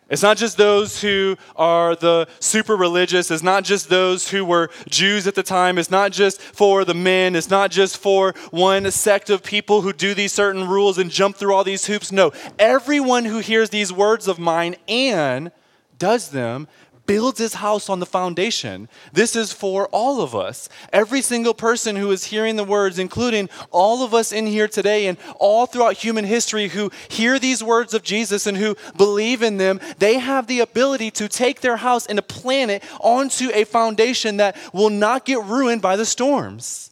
[0.08, 3.32] It's not just those who are the super religious.
[3.32, 5.80] It's not just those who were Jews at the time.
[5.80, 7.36] It's not just for the men.
[7.36, 11.38] It's not just for one sect of people who do these certain rules and jump
[11.38, 12.12] through all these hoops.
[12.12, 15.52] No, everyone who hears these words of mine and
[15.98, 16.68] does them
[17.06, 18.90] builds his house on the foundation.
[19.14, 20.70] This is for all of us.
[20.92, 25.08] Every single person who is hearing the words, including all of us in here today
[25.08, 29.58] and all throughout human history who hear these words of Jesus and who believe in
[29.58, 33.64] them, they have the ability to take their house and to plant it onto a
[33.64, 36.92] foundation that will not get ruined by the storms.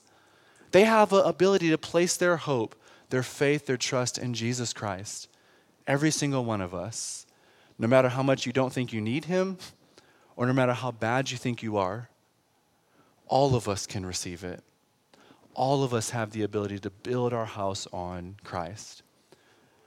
[0.72, 2.76] They have the ability to place their hope,
[3.10, 5.28] their faith, their trust in Jesus Christ.
[5.86, 7.26] Every single one of us.
[7.78, 9.58] No matter how much you don't think you need him,
[10.36, 12.10] or no matter how bad you think you are,
[13.28, 14.64] all of us can receive it.
[15.54, 19.04] All of us have the ability to build our house on Christ.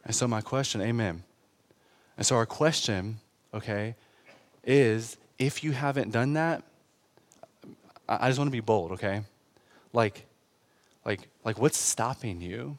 [0.05, 1.25] And so, my question, amen.
[2.17, 3.19] And so, our question,
[3.53, 3.97] okay,
[4.65, 6.63] is if you haven't done that,
[8.09, 9.23] I just want to be bold, okay?
[9.93, 10.27] Like,
[11.05, 12.79] like, like, what's stopping you?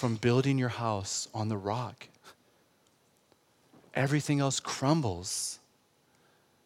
[0.00, 2.08] from building your house on the rock.
[3.92, 5.58] Everything else crumbles.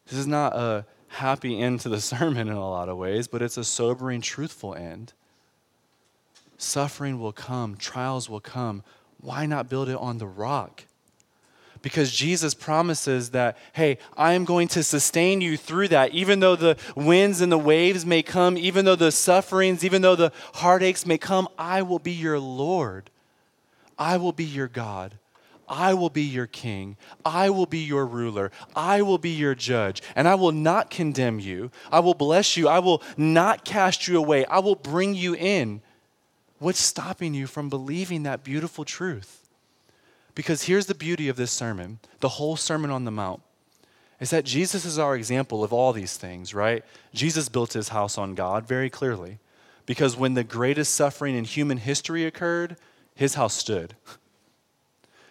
[0.07, 3.41] This is not a happy end to the sermon in a lot of ways, but
[3.41, 5.13] it's a sobering, truthful end.
[6.57, 8.83] Suffering will come, trials will come.
[9.19, 10.83] Why not build it on the rock?
[11.81, 16.13] Because Jesus promises that, hey, I am going to sustain you through that.
[16.13, 20.15] Even though the winds and the waves may come, even though the sufferings, even though
[20.15, 23.11] the heartaches may come, I will be your Lord.
[23.99, 25.19] I will be your God.
[25.67, 26.97] I will be your king.
[27.23, 28.51] I will be your ruler.
[28.75, 30.01] I will be your judge.
[30.15, 31.71] And I will not condemn you.
[31.91, 32.67] I will bless you.
[32.67, 34.45] I will not cast you away.
[34.45, 35.81] I will bring you in.
[36.59, 39.47] What's stopping you from believing that beautiful truth?
[40.33, 43.41] Because here's the beauty of this sermon the whole Sermon on the Mount
[44.19, 46.83] is that Jesus is our example of all these things, right?
[47.13, 49.39] Jesus built his house on God very clearly.
[49.85, 52.77] Because when the greatest suffering in human history occurred,
[53.13, 53.95] his house stood.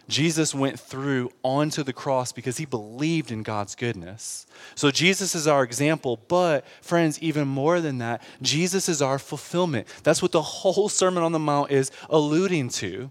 [0.09, 4.47] Jesus went through onto the cross because he believed in God's goodness.
[4.75, 9.87] So Jesus is our example, but friends, even more than that, Jesus is our fulfillment.
[10.03, 13.11] That's what the whole Sermon on the Mount is alluding to.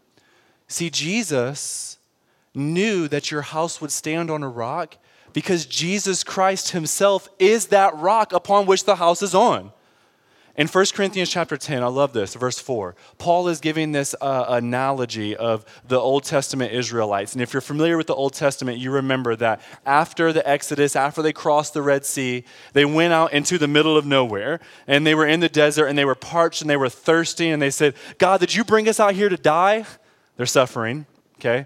[0.67, 1.97] See, Jesus
[2.53, 4.97] knew that your house would stand on a rock
[5.33, 9.71] because Jesus Christ himself is that rock upon which the house is on.
[10.55, 12.95] In 1 Corinthians chapter 10, I love this, verse 4.
[13.17, 17.33] Paul is giving this uh, analogy of the Old Testament Israelites.
[17.33, 21.23] And if you're familiar with the Old Testament, you remember that after the Exodus, after
[21.23, 22.43] they crossed the Red Sea,
[22.73, 25.97] they went out into the middle of nowhere and they were in the desert and
[25.97, 28.99] they were parched and they were thirsty and they said, God, did you bring us
[28.99, 29.85] out here to die?
[30.37, 31.07] They're suffering,
[31.39, 31.65] okay?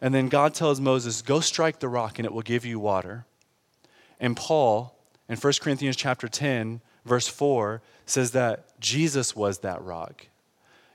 [0.00, 3.26] And then God tells Moses, Go strike the rock and it will give you water.
[4.18, 4.98] And Paul,
[5.28, 10.26] in 1 Corinthians chapter 10, verse 4 says that Jesus was that rock.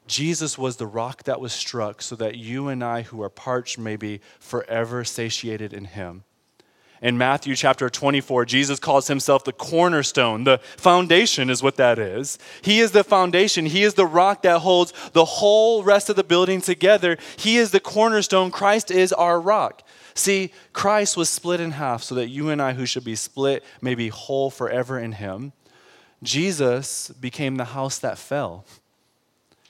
[0.07, 3.79] Jesus was the rock that was struck so that you and I, who are parched,
[3.79, 6.23] may be forever satiated in him.
[7.01, 10.43] In Matthew chapter 24, Jesus calls himself the cornerstone.
[10.43, 12.37] The foundation is what that is.
[12.61, 13.65] He is the foundation.
[13.65, 17.17] He is the rock that holds the whole rest of the building together.
[17.37, 18.51] He is the cornerstone.
[18.51, 19.81] Christ is our rock.
[20.13, 23.63] See, Christ was split in half so that you and I, who should be split,
[23.81, 25.53] may be whole forever in him.
[26.23, 28.65] Jesus became the house that fell.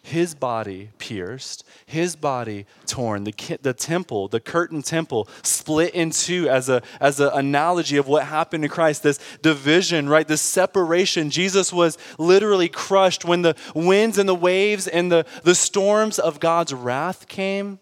[0.03, 6.49] His body pierced, his body torn, the, the temple, the curtain temple split in two
[6.49, 9.03] as an as a analogy of what happened to Christ.
[9.03, 10.27] This division, right?
[10.27, 11.29] This separation.
[11.29, 16.39] Jesus was literally crushed when the winds and the waves and the, the storms of
[16.39, 17.77] God's wrath came.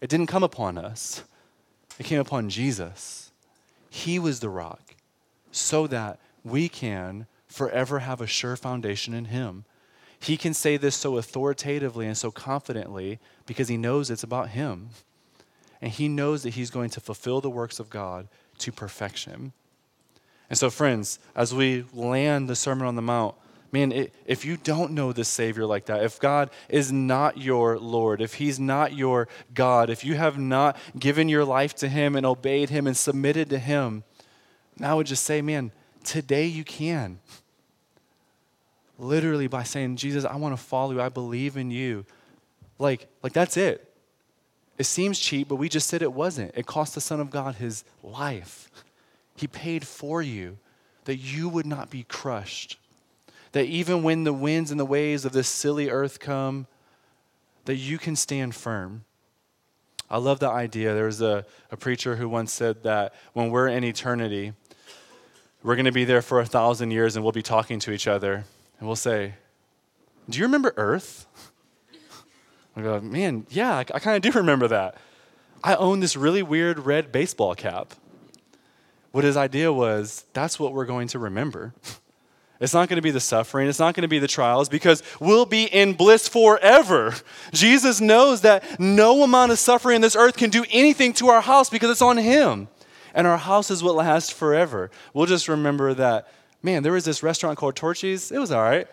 [0.00, 1.22] It didn't come upon us,
[2.00, 3.30] it came upon Jesus.
[3.90, 4.96] He was the rock
[5.52, 9.64] so that we can forever have a sure foundation in Him.
[10.20, 14.90] He can say this so authoritatively and so confidently because he knows it's about Him.
[15.80, 18.28] And he knows that He's going to fulfill the works of God
[18.58, 19.52] to perfection.
[20.48, 23.34] And so, friends, as we land the Sermon on the Mount,
[23.72, 27.78] man, it, if you don't know the Savior like that, if God is not your
[27.78, 32.14] Lord, if He's not your God, if you have not given your life to Him
[32.14, 34.04] and obeyed Him and submitted to Him,
[34.78, 35.72] now I would just say, man,
[36.04, 37.20] today you can
[39.00, 41.00] literally by saying, Jesus, I want to follow you.
[41.00, 42.04] I believe in you.
[42.78, 43.86] Like, like that's it.
[44.78, 46.52] It seems cheap, but we just said it wasn't.
[46.56, 48.70] It cost the Son of God his life.
[49.36, 50.58] He paid for you
[51.04, 52.78] that you would not be crushed.
[53.52, 56.66] That even when the winds and the waves of this silly earth come,
[57.64, 59.04] that you can stand firm.
[60.08, 60.94] I love the idea.
[60.94, 64.54] There was a, a preacher who once said that when we're in eternity,
[65.62, 68.08] we're going to be there for a thousand years and we'll be talking to each
[68.08, 68.44] other
[68.80, 69.34] and we'll say,
[70.28, 71.26] Do you remember Earth?
[72.76, 74.96] I go, Man, yeah, I, I kind of do remember that.
[75.62, 77.94] I own this really weird red baseball cap.
[79.12, 81.74] What his idea was, that's what we're going to remember.
[82.60, 83.68] It's not going to be the suffering.
[83.68, 87.14] It's not going to be the trials because we'll be in bliss forever.
[87.54, 91.40] Jesus knows that no amount of suffering in this earth can do anything to our
[91.40, 92.68] house because it's on Him.
[93.14, 94.90] And our house is what lasts forever.
[95.14, 96.28] We'll just remember that
[96.62, 98.30] man, there was this restaurant called Torchy's.
[98.30, 98.86] It was all right.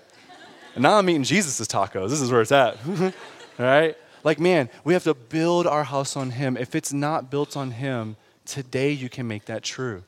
[0.76, 2.10] And now I'm eating Jesus' tacos.
[2.10, 2.78] This is where it's at.
[2.88, 3.12] all
[3.58, 3.98] right?
[4.24, 6.58] Like, man, we have to build our house on Him.
[6.58, 8.16] If it's not built on Him,
[8.46, 10.04] today you can make that true.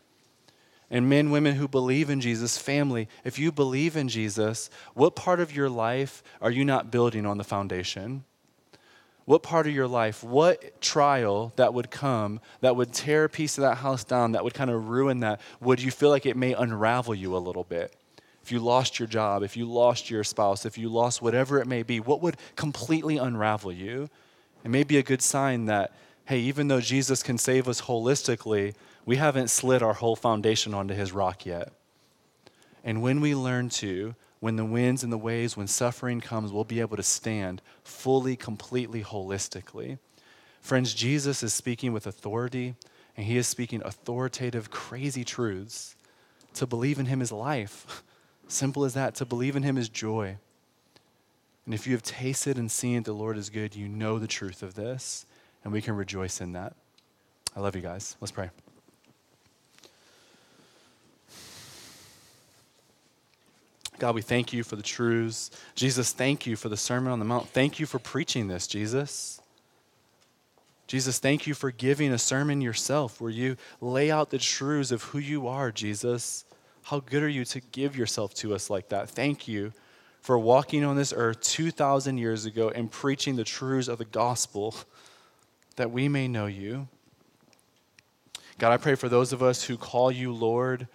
[0.91, 5.39] And men, women who believe in Jesus, family, if you believe in Jesus, what part
[5.39, 8.23] of your life are you not building on the foundation?
[9.29, 13.59] What part of your life, what trial that would come that would tear a piece
[13.59, 16.35] of that house down, that would kind of ruin that, would you feel like it
[16.35, 17.93] may unravel you a little bit?
[18.41, 21.67] If you lost your job, if you lost your spouse, if you lost whatever it
[21.67, 24.09] may be, what would completely unravel you?
[24.63, 25.93] It may be a good sign that,
[26.25, 28.73] hey, even though Jesus can save us holistically,
[29.05, 31.71] we haven't slid our whole foundation onto his rock yet.
[32.83, 36.63] And when we learn to, when the winds and the waves, when suffering comes, we'll
[36.63, 39.99] be able to stand fully, completely, holistically.
[40.61, 42.75] Friends, Jesus is speaking with authority,
[43.17, 45.95] and he is speaking authoritative, crazy truths.
[46.55, 48.03] To believe in him is life.
[48.47, 49.15] Simple as that.
[49.15, 50.37] To believe in him is joy.
[51.65, 54.63] And if you have tasted and seen the Lord is good, you know the truth
[54.63, 55.25] of this,
[55.63, 56.73] and we can rejoice in that.
[57.55, 58.15] I love you guys.
[58.19, 58.49] Let's pray.
[63.99, 65.51] God, we thank you for the truths.
[65.75, 67.49] Jesus, thank you for the Sermon on the Mount.
[67.49, 69.41] Thank you for preaching this, Jesus.
[70.87, 75.03] Jesus, thank you for giving a sermon yourself where you lay out the truths of
[75.03, 76.45] who you are, Jesus.
[76.83, 79.09] How good are you to give yourself to us like that?
[79.09, 79.73] Thank you
[80.21, 84.73] for walking on this earth 2,000 years ago and preaching the truths of the gospel
[85.75, 86.87] that we may know you.
[88.57, 90.87] God, I pray for those of us who call you Lord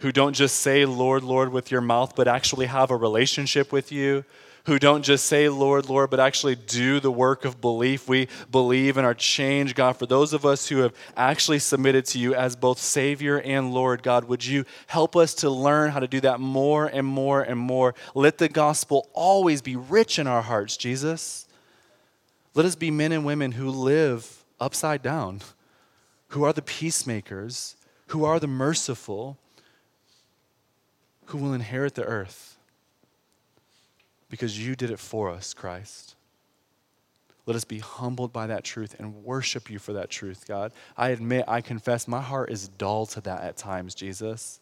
[0.00, 3.92] who don't just say, Lord, Lord, with your mouth, but actually have a relationship with
[3.92, 4.24] you,
[4.64, 8.08] who don't just say, Lord, Lord, but actually do the work of belief.
[8.08, 9.96] We believe and are changed, God.
[9.96, 14.02] For those of us who have actually submitted to you as both Savior and Lord,
[14.02, 17.58] God, would you help us to learn how to do that more and more and
[17.58, 17.94] more?
[18.14, 21.46] Let the gospel always be rich in our hearts, Jesus.
[22.54, 25.40] Let us be men and women who live upside down,
[26.28, 27.76] who are the peacemakers,
[28.08, 29.38] who are the merciful
[31.30, 32.58] who will inherit the earth
[34.28, 36.14] because you did it for us, Christ.
[37.46, 40.72] Let us be humbled by that truth and worship you for that truth, God.
[40.96, 44.60] I admit, I confess, my heart is dull to that at times, Jesus.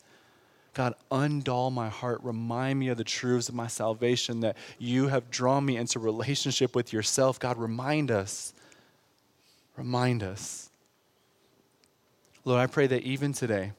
[0.75, 2.21] God, undull my heart.
[2.23, 6.75] Remind me of the truths of my salvation that you have drawn me into relationship
[6.75, 7.39] with yourself.
[7.39, 8.55] God, remind us.
[9.77, 10.71] Remind us.
[12.45, 13.73] Lord, I pray that even today,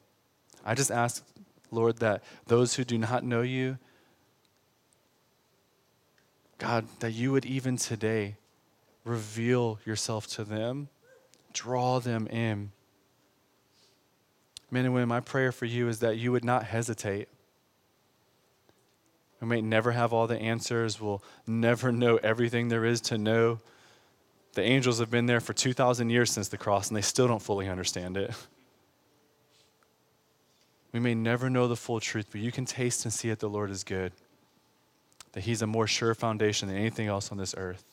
[0.65, 1.23] I just ask
[1.71, 3.77] Lord, that those who do not know you,
[6.57, 8.35] God, that you would even today
[9.05, 10.89] reveal yourself to them,
[11.53, 12.71] draw them in.
[14.69, 17.29] Men and women, my prayer for you is that you would not hesitate.
[19.41, 23.59] We may never have all the answers, we'll never know everything there is to know.
[24.53, 27.41] The angels have been there for 2,000 years since the cross, and they still don't
[27.41, 28.31] fully understand it.
[30.91, 33.49] We may never know the full truth, but you can taste and see that the
[33.49, 34.11] Lord is good,
[35.33, 37.83] that He's a more sure foundation than anything else on this earth.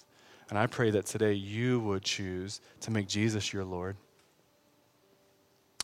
[0.48, 3.96] And I pray that today you would choose to make Jesus your Lord.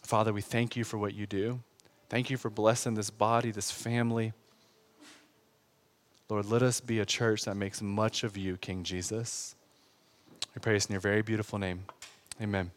[0.02, 1.60] Father, we thank you for what you do.
[2.08, 4.32] Thank you for blessing this body, this family.
[6.28, 9.54] Lord, let us be a church that makes much of you, King Jesus.
[10.54, 11.84] We pray this in your very beautiful name.
[12.40, 12.70] Amen.